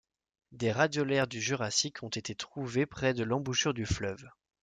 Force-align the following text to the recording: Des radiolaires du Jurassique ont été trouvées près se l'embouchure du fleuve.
Des 0.51 0.71
radiolaires 0.71 1.27
du 1.27 1.39
Jurassique 1.39 2.01
ont 2.01 2.09
été 2.09 2.33
trouvées 2.33 2.87
près 2.87 3.13
se 3.15 3.21
l'embouchure 3.21 3.75
du 3.75 3.85
fleuve. 3.85 4.27